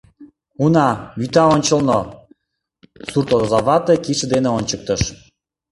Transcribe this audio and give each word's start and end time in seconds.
—Уна, 0.63 0.89
вӱта 1.19 1.43
ончылно,— 1.55 1.99
суртозавате 3.11 3.93
кидше 4.03 4.25
дене 4.33 4.49
ончыктыш. 4.57 5.01